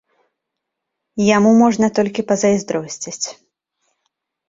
[1.35, 3.25] Яму можна толькі пазайздросціць.